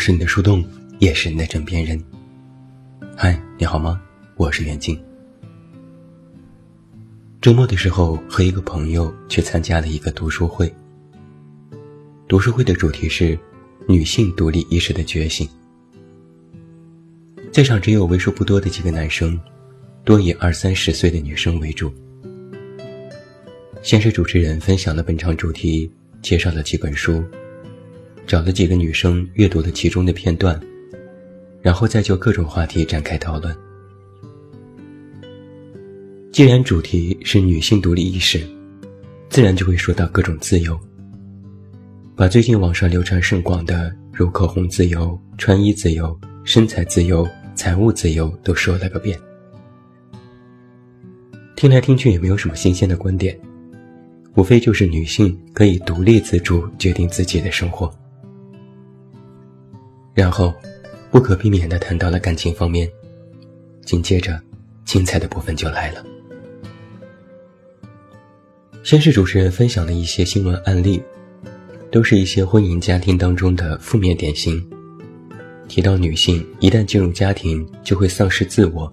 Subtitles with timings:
[0.00, 0.64] 是你的树洞，
[0.98, 2.02] 也是你的枕边人。
[3.14, 4.00] 嗨，你好吗？
[4.34, 4.98] 我是袁静。
[7.38, 10.74] 周末的时候，和一个朋友去参加了一个读书会。
[12.26, 13.38] 读书会的主题是
[13.86, 15.46] 女性独立意识的觉醒。
[17.52, 19.38] 在场只有为数不多的几个男生，
[20.02, 21.92] 多以二三十岁的女生为主。
[23.82, 25.92] 先是主持人分享了本场主题，
[26.22, 27.22] 介绍了几本书。
[28.30, 30.56] 找了几个女生阅读了其中的片段，
[31.60, 33.52] 然后再就各种话题展开讨论。
[36.30, 38.40] 既然主题是女性独立意识，
[39.28, 40.78] 自然就会说到各种自由，
[42.14, 49.18] 把最近网上流传甚广的如口红自由、穿衣自由、身材自由、财务自由都说了个遍。
[51.56, 53.36] 听来听去也没有什么新鲜的观点，
[54.36, 57.92] 无非就是女性可以独立自主决定自己的生活。
[60.20, 60.54] 然后，
[61.10, 62.86] 不可避免地谈到了感情方面，
[63.86, 64.38] 紧接着，
[64.84, 66.04] 精彩的部分就来了。
[68.82, 71.02] 先是主持人分享了一些新闻案例，
[71.90, 74.62] 都是一些婚姻家庭当中的负面典型，
[75.68, 78.92] 提到女性一旦进入家庭就会丧失自我，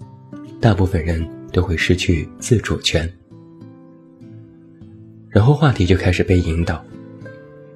[0.62, 3.06] 大部分人都会失去自主权。
[5.28, 6.82] 然后话题就开始被引导，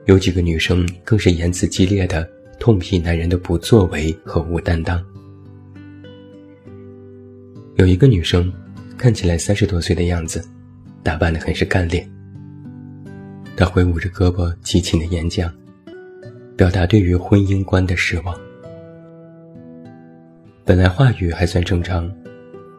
[0.06, 2.27] 有几个女生更是言辞激烈的。
[2.58, 5.03] 痛批男人的不作为和无担当。
[7.77, 8.53] 有一个女生，
[8.97, 10.44] 看起来三十多岁的样子，
[11.03, 12.09] 打扮的很是干练。
[13.56, 15.53] 她挥舞着胳膊，激情的演讲，
[16.56, 18.38] 表达对于婚姻观的失望。
[20.65, 22.10] 本来话语还算正常，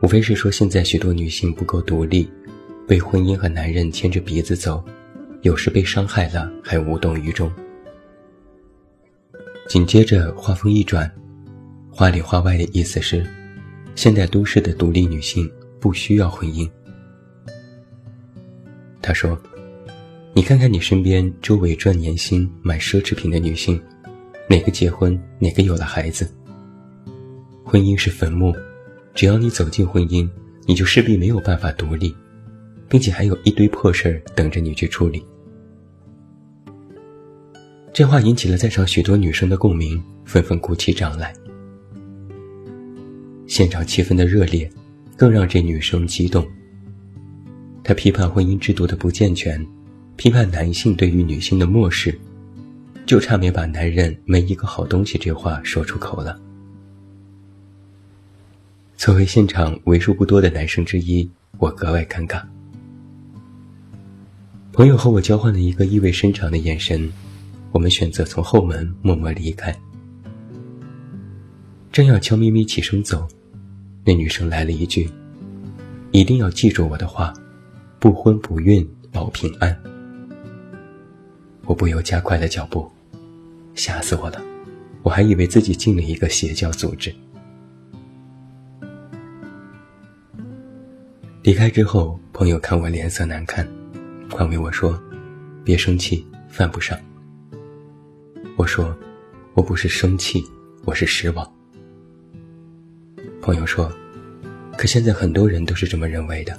[0.02, 2.30] 无非是说现在许多女性不够独立，
[2.88, 4.84] 被婚姻和男人牵着鼻子走，
[5.42, 7.52] 有时被伤害了还无动于衷。
[9.68, 11.10] 紧接着话锋一转，
[11.90, 13.26] 话里话外的意思是，
[13.96, 16.70] 现代都市的独立女性不需要婚姻。
[19.02, 19.42] 他说
[20.34, 23.82] ：“你看看你身边周围赚年薪、买奢侈品的女性，
[24.48, 26.30] 哪个结婚，哪个有了孩子？
[27.64, 28.54] 婚姻是坟墓，
[29.16, 30.30] 只要你走进婚姻，
[30.66, 32.16] 你就势必没有办法独立，
[32.88, 35.26] 并且还有一堆破事儿等着你去处理。”
[37.94, 41.32] 这话引起了在场许多女生的共鸣，纷纷鼓起掌来。
[43.46, 44.68] 现场气氛的热烈，
[45.16, 46.44] 更让这女生激动。
[47.84, 49.64] 她批判婚姻制度的不健全，
[50.16, 52.20] 批判男性对于女性的漠视，
[53.06, 56.42] 就差没把“男人没一个好东西”这话说出口了。
[58.98, 62.42] 作为现场为数不多的男生之一，我格外尴尬。
[64.72, 67.08] 朋友和我交换了一个意味深长的眼神。
[67.74, 69.76] 我们选择从后门默默离开，
[71.92, 73.28] 正要悄咪咪起身走，
[74.06, 75.10] 那女生来了一句
[76.14, 77.34] ：“一定要记住我的话，
[78.00, 79.76] 不婚不孕保平安。”
[81.66, 82.88] 我不由加快了脚步，
[83.74, 84.40] 吓死我了！
[85.02, 87.12] 我还以为自己进了一个邪教组织。
[91.42, 93.68] 离开之后，朋友看我脸色难看，
[94.30, 95.02] 宽慰我说
[95.66, 96.96] ：“别生气，犯不上。”
[98.64, 98.98] 我说
[99.56, 100.42] ：“我不是生气，
[100.86, 101.46] 我是失望。”
[103.42, 103.92] 朋友说
[104.78, 106.58] ：“可现在很多人都是这么认为的。”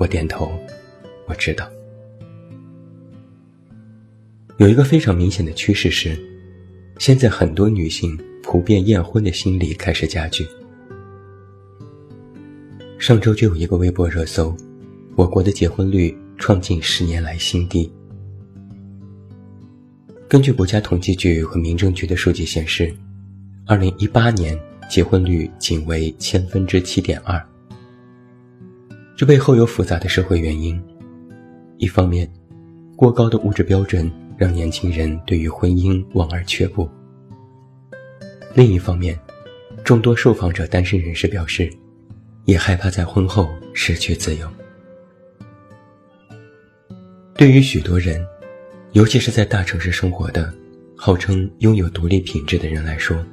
[0.00, 0.50] 我点头，
[1.26, 1.70] 我知道。
[4.56, 6.18] 有一个非常明显的趋势是，
[6.98, 10.48] 现在很多女性普遍厌婚的心理开始加剧。
[12.98, 14.56] 上周就有一个微博热搜
[15.16, 17.92] ：“我国的结婚率创近十年来新低。”
[20.30, 22.94] 根据国家统计局和民政局的数据显示，
[23.66, 24.56] 二零一八年
[24.88, 27.44] 结婚率仅为千分之七点二。
[29.16, 30.80] 这背后有复杂的社会原因。
[31.78, 32.32] 一方面，
[32.94, 36.88] 过高的物质标准让年轻人对于婚姻望而却步；
[38.54, 39.18] 另一方面，
[39.82, 41.68] 众多受访者单身人士表示，
[42.44, 44.48] 也害怕在婚后失去自由。
[47.34, 48.24] 对于许多人。
[48.92, 50.52] 尤其是在大城市生活的、
[50.96, 53.24] 号称拥有独立品质的人来说，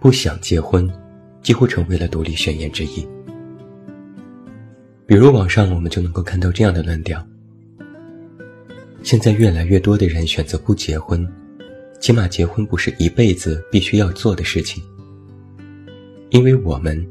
[0.00, 0.90] 不想结婚，
[1.42, 3.06] 几乎成为了独立宣言之一。
[5.04, 7.22] 比如网上我们就能够看到这样的论调：
[9.02, 11.30] 现在越来越多的人选择不结婚，
[12.00, 14.82] 起码结婚不是一辈子必须要做的事情，
[16.30, 17.06] 因为我们，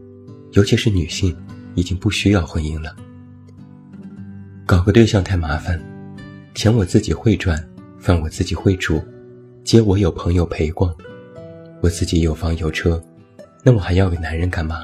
[0.54, 1.38] 尤其是女性，
[1.76, 2.96] 已经不需要婚姻了，
[4.66, 5.80] 搞个对象太麻烦。
[6.58, 7.56] 钱我自己会赚，
[8.00, 9.00] 饭我自己会煮，
[9.64, 10.92] 街我有朋友陪逛，
[11.82, 13.00] 我自己有房有车，
[13.62, 14.84] 那我还要个男人干嘛？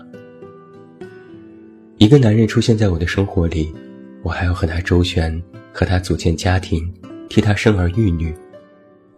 [1.97, 3.73] 一个男人出现在我的生活里，
[4.21, 5.41] 我还要和他周旋，
[5.73, 6.93] 和他组建家庭，
[7.27, 8.31] 替他生儿育女，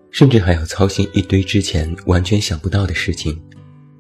[0.10, 3.38] 甚至还要操心一堆之前完全想不到的事情，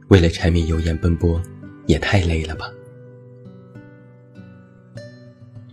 [0.08, 1.42] 为了柴米油盐奔波，
[1.88, 2.72] 也太累了吧？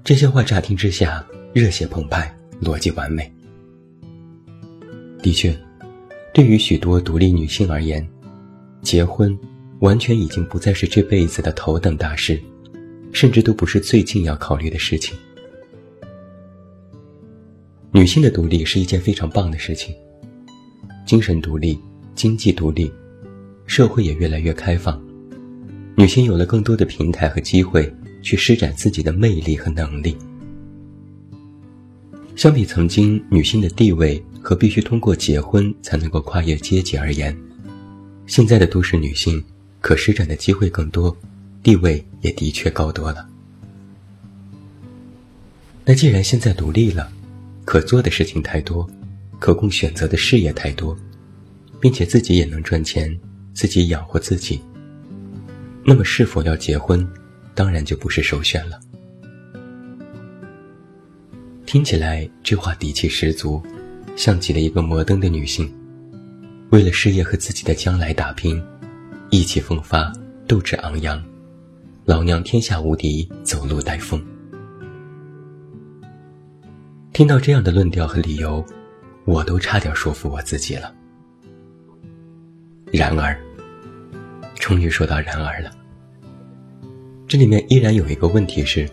[0.02, 3.30] 这些话乍听之下热血澎湃，逻辑完美。
[5.20, 5.54] 的确，
[6.32, 8.06] 对于许多独立女性而言，
[8.80, 9.36] 结婚
[9.80, 12.40] 完全已经不再是这辈子的头等大事。
[13.14, 15.14] 甚至都不是最近要考虑的事情。
[17.92, 19.94] 女性的独立是一件非常棒的事情，
[21.04, 21.78] 精神独立、
[22.14, 22.90] 经济独立，
[23.66, 24.98] 社会也越来越开放，
[25.94, 30.16] 女性有了更多的平台和机会去施展自己的魅力和能力。
[32.42, 37.32] 相比曾经女性的地位和必须通过结婚才能够跨越阶级而言，
[38.26, 39.40] 现在的都市女性
[39.80, 41.16] 可施展的机会更多。
[41.62, 43.28] 地位也的确高多了。
[45.84, 47.12] 那既然现在独立了，
[47.64, 48.90] 可做的事情太多，
[49.38, 50.98] 可供选择的事业太多，
[51.78, 53.16] 并且自己也能赚钱，
[53.54, 54.60] 自己养活自己，
[55.84, 57.08] 那么是否要结婚，
[57.54, 58.80] 当然就不是首选了。
[61.72, 63.58] 听起来这话底气十足，
[64.14, 65.74] 像极了一个摩登的女性，
[66.68, 68.62] 为了事业和自己的将来打拼，
[69.30, 70.12] 意气风发，
[70.46, 71.24] 斗志昂扬。
[72.04, 74.22] 老娘天下无敌，走路带风。
[77.14, 78.62] 听到这样的论调和理由，
[79.24, 80.94] 我都差点说服我自己了。
[82.92, 83.34] 然而，
[84.56, 85.70] 终于说到然而了。
[87.26, 88.86] 这里面依然有一个问题是：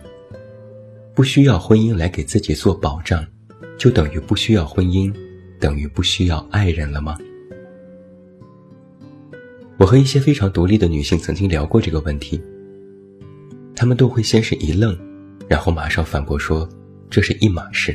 [1.20, 3.22] 不需要婚姻来给自己做保障，
[3.76, 5.14] 就等于不需要婚姻，
[5.58, 7.18] 等于不需要爱人了吗？
[9.76, 12.42] 我和一些非常独立的女性曾经聊过这个问题。
[13.76, 14.98] 他们都会先是一愣，
[15.46, 16.66] 然后马上反驳说
[17.10, 17.94] ：“这是一码事。”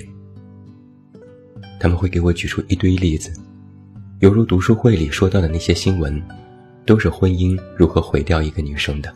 [1.82, 3.34] 他们会给我举出一堆例子，
[4.20, 6.22] 犹如读书会里说到的那些新闻，
[6.86, 9.12] 都是婚姻如何毁掉一个女生的。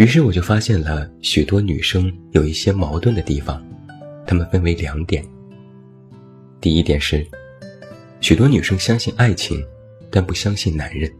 [0.00, 3.62] 于是我就发现了许多女生有一些矛盾的地方，
[4.26, 5.22] 她们分为两点。
[6.58, 7.22] 第一点是，
[8.22, 9.62] 许多女生相信爱情，
[10.10, 11.12] 但不相信男人。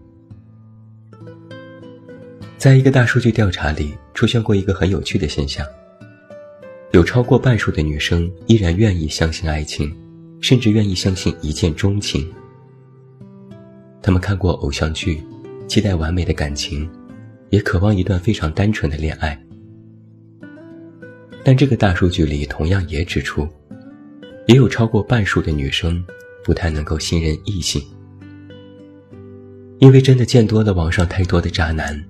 [2.57, 5.63] 在一个大数据调查里，出现过一个很有趣的现象：
[6.93, 9.95] 有超过半数的女生依然愿意相信爱情，
[10.41, 12.27] 甚至愿意相信一见钟情。
[14.01, 15.23] 她们看过偶像剧，
[15.69, 16.91] 期待完美的感情，
[17.51, 19.39] 也渴望一段非常单纯的恋爱。
[21.45, 23.47] 但这个大数据里同样也指出，
[24.47, 26.05] 也有超过半数的女生
[26.43, 27.83] 不太能够信任异性，
[29.79, 32.03] 因为真的见多了网上太多的渣男。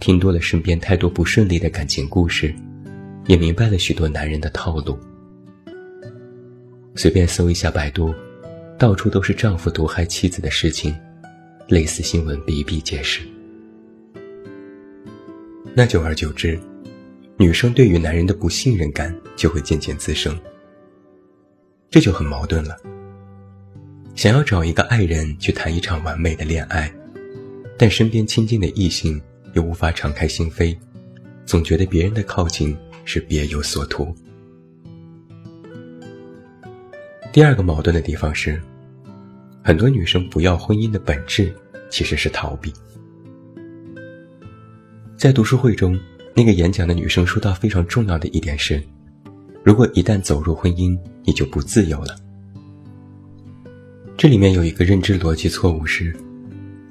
[0.00, 2.54] 听多了身边太多不顺利的感情故事，
[3.26, 4.98] 也明白了许多男人的套路。
[6.94, 8.12] 随便搜一下百度，
[8.76, 10.94] 到处都是丈夫毒害妻子的事情，
[11.68, 13.22] 类似新闻比比皆是。
[15.76, 16.58] 那久而久之，
[17.36, 20.38] 女生对于男人的不信任感就会渐渐滋生。
[21.90, 22.76] 这就很矛盾了。
[24.14, 26.92] 想要找一个爱人去谈一场完美的恋爱，
[27.76, 29.20] 但身边亲近的异性。
[29.54, 30.76] 又无法敞开心扉，
[31.46, 34.12] 总觉得别人的靠近是别有所图。
[37.32, 38.60] 第二个矛盾的地方是，
[39.62, 41.54] 很多女生不要婚姻的本质
[41.88, 42.72] 其实是逃避。
[45.16, 45.98] 在读书会中，
[46.34, 48.82] 那个演讲的女生说到非常重要的一点是：
[49.62, 52.16] 如果一旦走入婚姻，你就不自由了。
[54.16, 56.14] 这里面有一个认知逻辑错误是。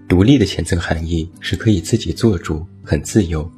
[0.07, 3.49] 独立的浅层含义是可以自己做主，很自由，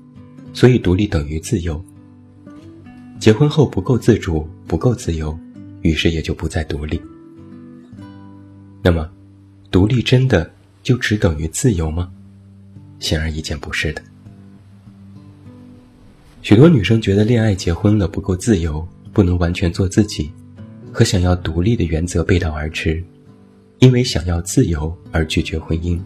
[0.54, 1.84] 所以独立等于自由。
[3.20, 5.38] 结婚后不够自主，不够自由，
[5.82, 7.02] 于是也就不再独立。
[8.82, 9.10] 那么，
[9.70, 10.50] 独立真的
[10.82, 12.10] 就只等于自由吗？
[13.00, 14.02] 显而易见不是的。
[16.46, 20.32] 许多女生觉得恋爱结婚了不够自由，不能完全做自己，
[20.94, 23.04] 和想要独立的原则背道而驰，
[23.80, 26.00] 因为想要自由而拒绝婚姻。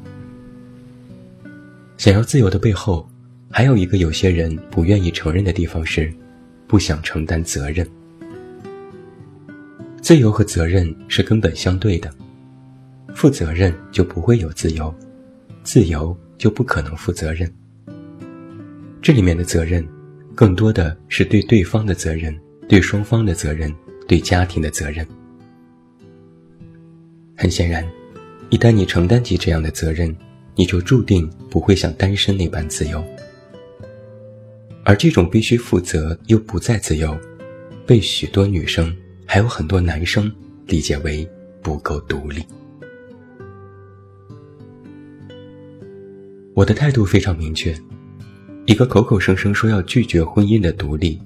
[1.98, 3.06] 想要自由的背后，
[3.52, 6.10] 还有一个有些人不愿意承认的地方是，
[6.68, 7.86] 不想承担责任。
[10.02, 12.10] 自由和责任是根本相对的，
[13.14, 14.96] 负责任就不会有自由，
[15.64, 17.54] 自由就不可能负责任。
[19.02, 19.86] 这里面的责任，
[20.40, 22.34] 更多的是对对方的责任，
[22.66, 23.70] 对双方的责任，
[24.08, 25.06] 对家庭的责任。
[27.36, 27.86] 很显然，
[28.50, 30.16] 一旦你承担起这样的责任，
[30.56, 33.04] 你就注定不会像单身那般自由。
[34.86, 37.20] 而这种必须负责又不再自由，
[37.86, 40.34] 被许多女生还有很多男生
[40.68, 41.30] 理解为
[41.62, 42.46] 不够独立。
[46.54, 47.78] 我的态度非常明确，
[48.70, 51.20] 一个口口声声说要拒绝婚姻的独立，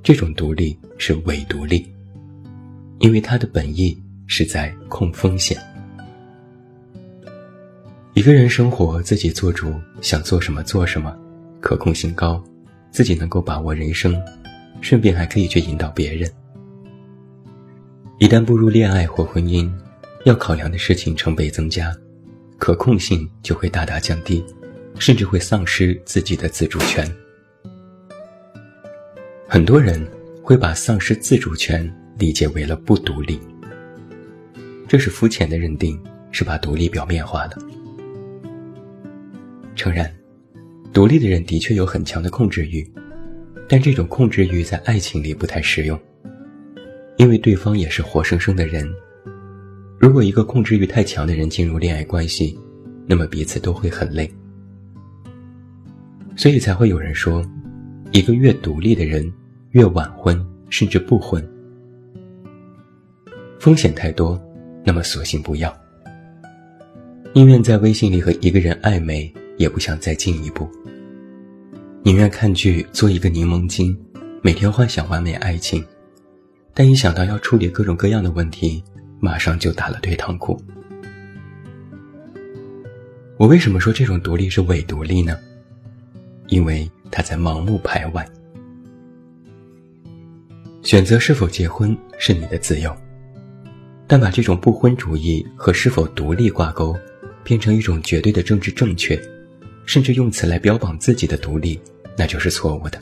[0.00, 1.84] 这种独立是伪独立，
[3.00, 5.60] 因为他的本意是在控风险。
[8.12, 11.12] 一个人生活自己做主，想做什么做什么，
[11.60, 12.40] 可控性高。
[12.92, 14.14] 自己能够把握人生，
[14.80, 16.30] 顺便还可以去引导别人。
[18.20, 19.68] 一旦步入恋爱或婚姻，
[20.26, 21.92] 要考量的事情成倍增加，
[22.56, 24.44] 可控性就会大大降低，
[24.98, 27.06] 甚至会丧失自己的自主权。
[29.48, 30.06] 很多人
[30.42, 33.38] 会把丧失自主权理解为了不独立，
[34.88, 37.58] 这是肤浅的认定，是把独立表面化的。
[39.74, 40.12] 诚然。
[40.92, 42.88] 独立的人的确有很强的控制欲，
[43.68, 46.00] 但这种控制欲在爱情里不太实用，
[47.16, 48.88] 因为对方也是活生生的人。
[49.98, 52.56] 如果一个控制欲太强的人进入恋爱关系，
[53.08, 54.32] 那么彼此都会很累。
[56.36, 57.44] 所以才会有人说，
[58.12, 59.32] 一个越独立的人
[59.70, 61.42] 越晚婚，甚至不婚。
[63.58, 64.40] 风险太多，
[64.84, 65.74] 那么索性不要。
[67.32, 70.68] 宁愿在微信里和一个人暧昧，也不想再进一步。
[72.02, 73.96] 宁愿看剧做一个柠檬精，
[74.42, 75.84] 每天幻想完美爱情，
[76.74, 78.82] 但一想到要处理各种各样的问题，
[79.18, 80.60] 马上就打了退堂鼓。
[83.36, 85.36] 我为什么说这种独立是伪独立呢？
[86.48, 88.26] 因为他在盲目排外。
[90.82, 92.94] 选择是否结婚是你的自由，
[94.06, 96.94] 但把这种不婚主义和是否独立挂钩，
[97.42, 99.18] 变成一种绝对的政治正确，
[99.86, 101.80] 甚至用此来标榜自己的独立。
[102.16, 103.00] 那就是错误的。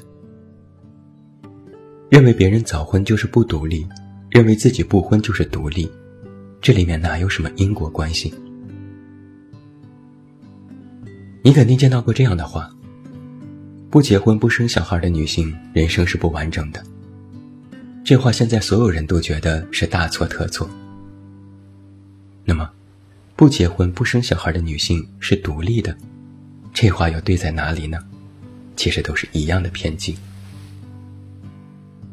[2.08, 3.86] 认为别人早婚就是不独立，
[4.30, 5.90] 认为自己不婚就是独立，
[6.62, 8.32] 这里面哪有什么因果关系？
[11.42, 12.70] 你肯定见到过这样的话：
[13.92, 16.82] 不结婚不生小孩的女性，人生是不完整的。
[18.02, 20.66] 这话现在所有人都觉得是大错特错。
[22.42, 22.70] 那么，
[23.36, 25.94] 不结婚不生小孩的女性是独立的，
[26.72, 27.98] 这话又对在哪里呢？
[28.76, 30.16] 其实都是一样的偏激，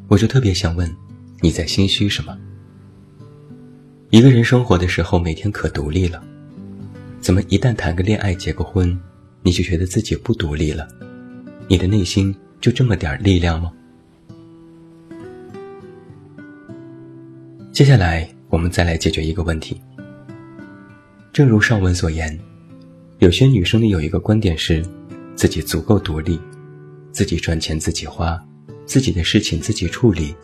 [0.09, 0.93] 我就特别想问，
[1.39, 2.38] 你在心虚什么？
[4.09, 6.21] 一个人生活的时候每天可独立了，
[7.21, 9.00] 怎么一旦谈个恋爱结个婚，
[9.43, 10.86] 你就觉得自己不独立了？
[11.69, 13.71] 你的内心就这么点力量吗？
[17.71, 19.79] 接下来我们再来解决一个问题。
[21.31, 22.38] 正如上文所言，
[23.19, 24.83] 有些女生里有一个观点是。
[25.35, 26.38] 自己足够独立，
[27.13, 28.38] 自己赚钱自己花，
[28.85, 30.35] 自己的事情自己处理，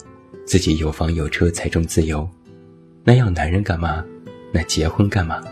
[0.45, 2.25] 自己有房有车，财政自由，
[3.03, 4.01] 那要男人干嘛？
[4.53, 5.43] 那结婚干嘛？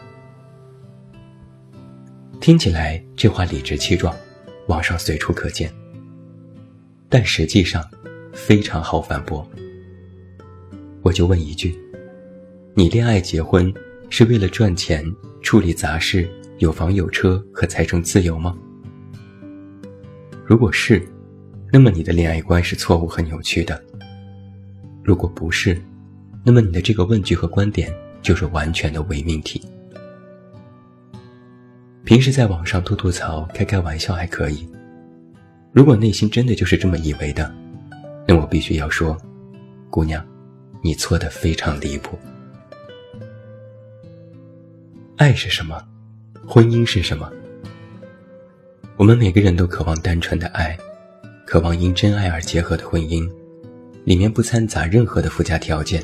[2.39, 4.15] 听起来这话理直气壮，
[4.67, 5.73] 网上随处可见。
[7.09, 7.83] 但实际上
[8.33, 9.47] 非常好反驳。
[11.01, 11.77] 我就问一句：
[12.73, 13.71] 你恋爱结婚
[14.09, 15.05] 是为了赚钱、
[15.41, 16.27] 处理杂事、
[16.57, 18.57] 有房有车和财政自由吗？
[20.45, 21.05] 如果是，
[21.71, 23.75] 那么你的恋爱观是错误和扭曲的；
[25.03, 25.79] 如果不是，
[26.43, 29.61] 那么你的这个问句和观点就是完全的伪命题。
[32.05, 34.67] 平时在网上吐吐槽、开开玩笑还可以，
[35.71, 37.49] 如果内心真的就是这么以为的，
[38.27, 39.17] 那我必须要说，
[39.89, 40.23] 姑娘，
[40.81, 42.19] 你错的非常离谱。
[45.15, 45.81] 爱是什么？
[46.45, 47.31] 婚姻是什么？
[48.97, 50.77] 我们每个人都渴望单纯的爱，
[51.47, 53.25] 渴望因真爱而结合的婚姻，
[54.03, 56.03] 里面不掺杂任何的附加条件，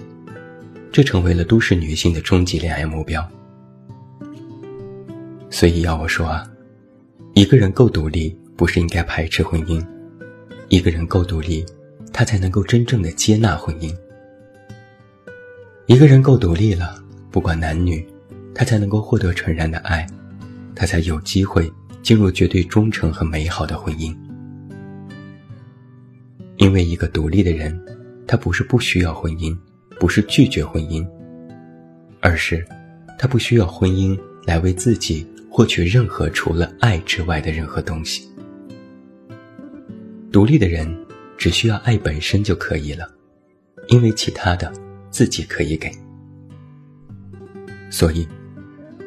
[0.93, 3.29] 这成为了都市女性的终极恋爱目标。
[5.59, 6.49] 所以要我说啊，
[7.33, 9.85] 一个人够独立，不是应该排斥婚姻；
[10.69, 11.65] 一个人够独立，
[12.13, 13.93] 他才能够真正的接纳婚姻。
[15.85, 18.07] 一个人够独立了，不管男女，
[18.55, 20.07] 他才能够获得纯然的爱，
[20.73, 21.69] 他才有机会。
[22.01, 24.15] 进入绝对忠诚和美好的婚姻，
[26.55, 27.77] 因为一个独立的人，
[28.25, 29.53] 他不是不需要婚姻，
[29.99, 31.05] 不是拒绝婚姻，
[32.21, 32.65] 而是
[33.17, 35.27] 他不需要婚姻来为自己
[35.59, 38.31] 获取任何除了爱之外的任何东西。
[40.31, 40.89] 独立的人
[41.37, 43.05] 只需要爱本身就可以了，
[43.89, 44.71] 因为其他的
[45.09, 45.91] 自己可以给。
[47.91, 48.25] 所以，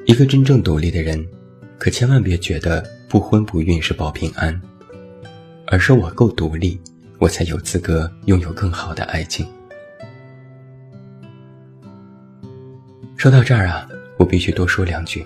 [0.04, 1.26] 一个真正独立的人，
[1.78, 4.61] 可千万别觉得不婚不孕是保平安，
[5.68, 6.78] 而是我够独立，
[7.18, 9.47] 我才有资格拥有更好的爱情。
[13.16, 15.25] 说到这儿啊，我必须多说两句。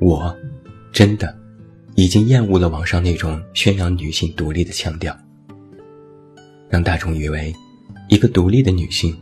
[0.00, 0.34] 我，
[0.92, 1.36] 真的，
[1.96, 5.16] 已经厌恶了网上那种宣扬女性独立的腔调，
[6.68, 7.52] 让大众以为，
[8.08, 9.16] 一个独立的女性，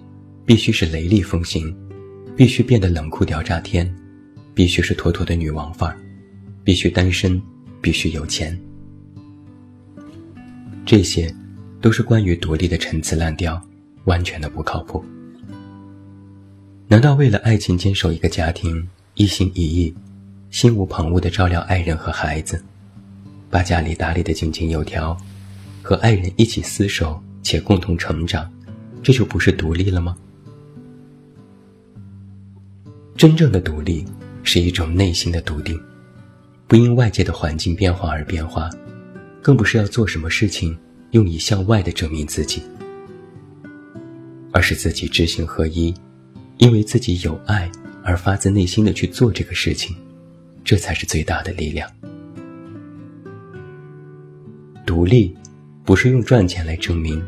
[0.45, 1.75] 必须是雷厉风行，
[2.37, 3.91] 必须变得冷酷屌炸天，
[4.55, 5.97] 必须是妥妥的女王范儿，
[6.63, 7.41] 必须单身，
[7.81, 8.59] 必须有钱。
[10.85, 11.35] 这些，
[11.81, 13.61] 都是关于独立的陈词滥调，
[14.05, 15.03] 完全的不靠谱。
[16.87, 19.95] 难道为了爱情坚守一个家庭，一心一意？
[20.51, 22.63] 心无旁骛地照料爱人和孩子，
[23.51, 25.17] 把家里打理得井井有条，
[25.83, 28.51] 和爱人一起厮守且共同成长，
[29.03, 30.17] 这就不是独立了吗？
[33.17, 34.05] 真正的独立
[34.43, 35.79] 是一种内心的笃定，
[36.67, 38.71] 不因外界的环境变化而变化，
[39.43, 40.77] 更不是要做什么事情
[41.11, 42.63] 用以向外的证明自己，
[44.53, 45.95] 而是自己知行合一，
[46.59, 47.71] 因为自己有爱
[48.03, 49.97] 而发自内心的去做这个事情。
[50.67, 51.89] 这才是最大的力量。
[54.85, 55.33] 独立，
[55.85, 57.25] 不是用赚钱来证明，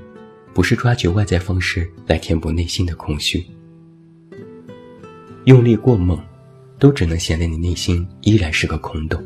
[0.53, 3.47] 不是抓取外在方式来填补内心的空虚。
[5.45, 6.21] 用力过猛，
[6.81, 9.25] 都只能显得你内心依然是个空洞。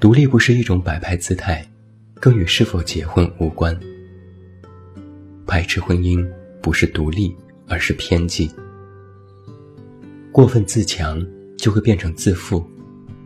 [0.00, 1.62] 独立不是一种摆拍姿态，
[2.14, 3.78] 更与是否结婚无关。
[5.46, 6.26] 排斥婚姻
[6.62, 8.50] 不是独立，而是偏激。
[10.32, 11.22] 过分自强。
[11.58, 12.64] 就会变成自负，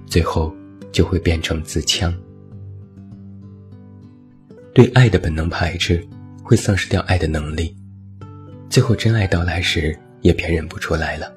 [0.06, 0.52] 最后
[0.90, 2.12] 就会变成自戕。
[4.74, 6.02] 对爱的本能排斥，
[6.42, 7.76] 会丧失掉爱的能力，
[8.70, 11.30] 最后真爱到来时也辨认不出来了。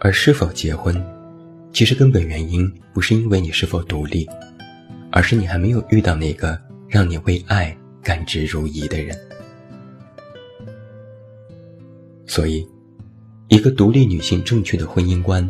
[0.00, 0.98] 而是否结婚，
[1.74, 4.26] 其实根本原因不是因为你是否独立，
[5.12, 9.14] 而是你还没有遇到那个让你为爱甘之如饴的人。
[12.26, 12.66] 所以。
[13.50, 15.46] 一个独立女性正确的婚姻观，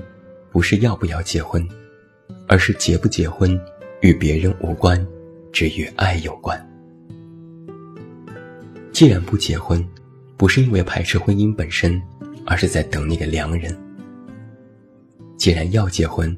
[0.50, 1.62] 不是要不要结婚，
[2.48, 3.60] 而是结不结婚
[4.00, 5.06] 与别人无关，
[5.52, 6.58] 只与爱有关。
[8.90, 9.86] 既然不结婚，
[10.38, 12.00] 不是因为排斥婚姻本身，
[12.46, 13.78] 而是在等那个良人。
[15.36, 16.34] 既然要结婚，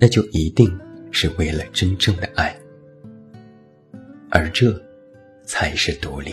[0.00, 0.74] 那就一定
[1.10, 2.56] 是为了真正的爱，
[4.30, 4.74] 而这，
[5.44, 6.32] 才是独立。